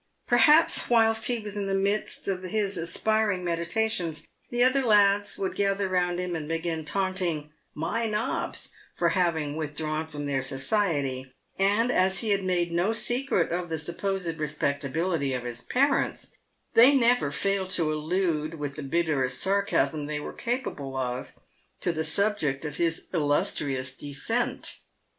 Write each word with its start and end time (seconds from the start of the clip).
Perhaps 0.25 0.89
whilst 0.89 1.25
he 1.25 1.37
was 1.37 1.55
in 1.55 1.67
the 1.67 1.75
midst 1.75 2.27
of 2.27 2.41
his 2.41 2.75
aspiring 2.75 3.43
meditations, 3.43 4.27
the 4.49 4.63
other 4.63 4.81
lads 4.81 5.37
would 5.37 5.55
gather 5.55 5.87
round 5.87 6.19
him 6.19 6.35
and 6.35 6.47
begin 6.47 6.83
taunting 6.83 7.51
"my 7.75 8.07
nobs" 8.07 8.73
for 8.95 9.09
having 9.09 9.55
withdrawn 9.57 10.07
from 10.07 10.25
their 10.25 10.41
society, 10.41 11.31
and 11.59 11.91
as 11.91 12.21
he 12.21 12.31
had 12.31 12.43
made 12.43 12.71
no 12.71 12.93
secret 12.93 13.51
of 13.51 13.69
the 13.69 13.77
supposed 13.77 14.39
respectability 14.39 15.33
of 15.35 15.43
his 15.43 15.61
parents, 15.61 16.31
they 16.73 16.95
never 16.95 17.29
failed 17.29 17.69
to 17.69 17.93
allude 17.93 18.55
with 18.55 18.77
the 18.77 18.81
bitterest 18.81 19.39
sarcasm 19.39 20.07
they 20.07 20.19
were 20.19 20.33
capable 20.33 20.97
of 20.97 21.31
to 21.79 21.93
the 21.93 22.03
subject 22.03 22.65
of 22.65 22.77
his 22.77 23.03
illustrious 23.13 23.95
descent. 23.95 24.79